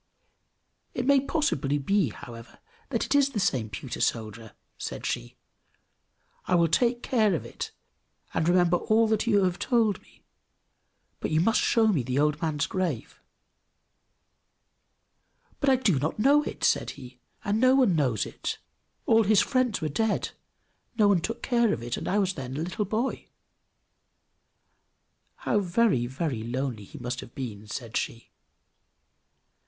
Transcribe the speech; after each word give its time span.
"It 0.95 1.05
may 1.05 1.19
possibly 1.19 1.77
be, 1.77 2.09
however, 2.09 2.57
that 2.89 3.05
it 3.05 3.13
is 3.13 3.29
the 3.29 3.39
same 3.39 3.69
pewter 3.69 4.01
soldier!" 4.01 4.53
said 4.79 5.05
she. 5.05 5.37
"I 6.47 6.55
will 6.55 6.69
take 6.69 7.03
care 7.03 7.35
of 7.35 7.45
it, 7.45 7.69
and 8.33 8.49
remember 8.49 8.77
all 8.77 9.07
that 9.09 9.27
you 9.27 9.43
have 9.43 9.59
told 9.59 10.01
me; 10.01 10.23
but 11.19 11.29
you 11.29 11.39
must 11.39 11.61
show 11.61 11.85
me 11.89 12.01
the 12.01 12.17
old 12.17 12.41
man's 12.41 12.65
grave!" 12.65 13.21
"But 15.59 15.69
I 15.69 15.75
do 15.75 15.99
not 15.99 16.17
know 16.17 16.41
it," 16.41 16.63
said 16.63 16.89
he, 16.97 17.19
"and 17.45 17.59
no 17.59 17.75
one 17.75 17.95
knows 17.95 18.25
it! 18.25 18.57
All 19.05 19.21
his 19.21 19.41
friends 19.41 19.81
were 19.81 19.87
dead, 19.87 20.31
no 20.97 21.09
one 21.09 21.21
took 21.21 21.43
care 21.43 21.71
of 21.73 21.83
it, 21.83 21.95
and 21.95 22.07
I 22.07 22.17
was 22.17 22.33
then 22.33 22.57
a 22.57 22.61
little 22.63 22.85
boy!" 22.85 23.27
"How 25.35 25.59
very, 25.59 26.07
very 26.07 26.41
lonely 26.41 26.85
he 26.85 26.97
must 26.97 27.19
have 27.19 27.35
been!" 27.35 27.67
said 27.67 27.95
she. 27.95 28.31